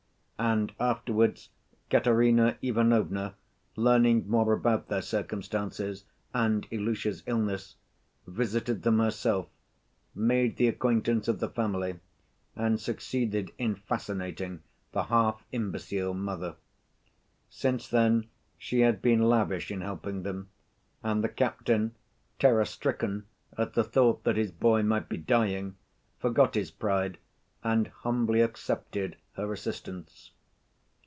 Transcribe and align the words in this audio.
And 0.43 0.73
afterwards 0.79 1.49
Katerina 1.91 2.57
Ivanovna, 2.63 3.35
learning 3.75 4.27
more 4.27 4.53
about 4.53 4.87
their 4.87 5.03
circumstances 5.03 6.05
and 6.33 6.65
Ilusha's 6.71 7.21
illness, 7.27 7.75
visited 8.25 8.81
them 8.81 8.97
herself, 8.97 9.49
made 10.15 10.57
the 10.57 10.67
acquaintance 10.67 11.27
of 11.27 11.41
the 11.41 11.47
family, 11.47 11.99
and 12.55 12.79
succeeded 12.79 13.51
in 13.59 13.75
fascinating 13.75 14.63
the 14.93 15.03
half‐ 15.03 15.37
imbecile 15.51 16.15
mother. 16.15 16.55
Since 17.47 17.87
then 17.87 18.25
she 18.57 18.79
had 18.79 18.99
been 18.99 19.21
lavish 19.21 19.69
in 19.69 19.81
helping 19.81 20.23
them, 20.23 20.49
and 21.03 21.23
the 21.23 21.29
captain, 21.29 21.93
terror‐stricken 22.39 23.25
at 23.59 23.75
the 23.75 23.83
thought 23.83 24.23
that 24.23 24.37
his 24.37 24.51
boy 24.51 24.81
might 24.81 25.07
be 25.07 25.17
dying, 25.17 25.75
forgot 26.17 26.55
his 26.55 26.71
pride 26.71 27.19
and 27.63 27.89
humbly 27.89 28.41
accepted 28.41 29.15
her 29.33 29.53
assistance. 29.53 30.31